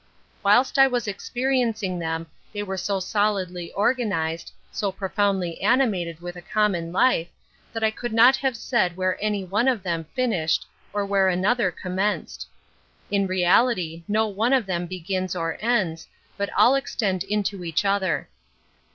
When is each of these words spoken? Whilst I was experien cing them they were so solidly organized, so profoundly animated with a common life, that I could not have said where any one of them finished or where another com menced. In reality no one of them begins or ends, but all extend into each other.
Whilst 0.43 0.79
I 0.79 0.87
was 0.87 1.05
experien 1.05 1.77
cing 1.77 1.99
them 1.99 2.25
they 2.53 2.63
were 2.63 2.75
so 2.75 2.99
solidly 2.99 3.71
organized, 3.73 4.51
so 4.71 4.91
profoundly 4.91 5.61
animated 5.61 6.21
with 6.21 6.35
a 6.35 6.41
common 6.41 6.91
life, 6.91 7.27
that 7.71 7.83
I 7.83 7.91
could 7.91 8.11
not 8.11 8.35
have 8.37 8.57
said 8.57 8.97
where 8.97 9.15
any 9.23 9.43
one 9.43 9.67
of 9.67 9.83
them 9.83 10.05
finished 10.15 10.65
or 10.91 11.05
where 11.05 11.29
another 11.29 11.69
com 11.69 11.97
menced. 11.97 12.47
In 13.11 13.27
reality 13.27 14.01
no 14.07 14.25
one 14.25 14.53
of 14.53 14.65
them 14.65 14.87
begins 14.87 15.35
or 15.35 15.55
ends, 15.61 16.07
but 16.35 16.49
all 16.57 16.73
extend 16.73 17.23
into 17.25 17.63
each 17.63 17.85
other. 17.85 18.27